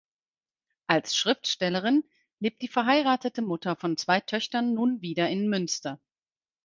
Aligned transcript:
Als 0.87 1.15
Schriftstellerin 1.15 2.03
lebt 2.39 2.63
die 2.63 2.67
verheiratete 2.67 3.43
Mutter 3.43 3.75
von 3.75 3.97
zwei 3.97 4.19
Töchtern 4.19 4.73
nun 4.73 5.03
wieder 5.03 5.29
in 5.29 5.47
Münster. 5.47 5.99